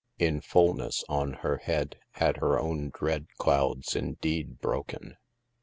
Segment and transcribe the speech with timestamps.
[0.17, 5.15] In fullness on her head, had her own dread clouds indeed broken.